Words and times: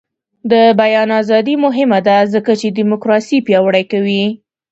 د 0.51 0.53
بیان 0.81 1.09
ازادي 1.21 1.55
مهمه 1.65 1.99
ده 2.07 2.17
ځکه 2.33 2.51
چې 2.59 2.67
دیموکراسي 2.77 3.37
پیاوړې 3.47 3.83
کوي. 3.91 4.23